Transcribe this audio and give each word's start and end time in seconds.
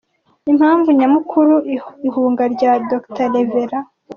Impamvu 0.51 0.87
nyamukuru 0.99 1.55
y’ 1.69 1.73
ihunga 2.09 2.43
rya 2.53 2.71
Dr. 2.89 3.27
Rev. 3.33 3.53